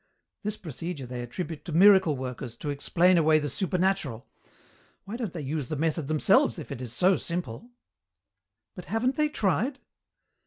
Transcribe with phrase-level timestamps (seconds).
[0.41, 4.27] This procedure they attribute to miracle workers to explain away the supernatural
[5.03, 7.69] why don't they use the method themselves if it is so simple?"
[8.73, 9.79] "But haven't they tried?"